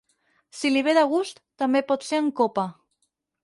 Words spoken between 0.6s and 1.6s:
li ve de gust,